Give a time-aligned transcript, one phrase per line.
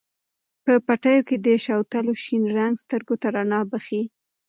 [0.63, 4.03] په پټیو کې د شوتلو شین رنګ سترګو ته رڼا بښي.